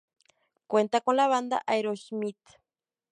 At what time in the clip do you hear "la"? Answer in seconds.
1.15-1.27